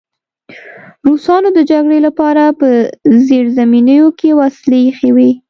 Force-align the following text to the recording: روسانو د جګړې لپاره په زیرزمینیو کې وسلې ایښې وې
روسانو 1.07 1.49
د 1.57 1.59
جګړې 1.71 1.99
لپاره 2.07 2.43
په 2.59 2.69
زیرزمینیو 3.27 4.07
کې 4.19 4.29
وسلې 4.39 4.79
ایښې 4.85 5.09
وې 5.15 5.31